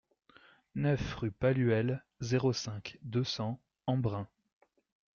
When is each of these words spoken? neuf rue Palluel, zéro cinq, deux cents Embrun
neuf 0.73 1.13
rue 1.13 1.29
Palluel, 1.29 2.03
zéro 2.21 2.53
cinq, 2.53 2.97
deux 3.03 3.23
cents 3.23 3.59
Embrun 3.85 4.27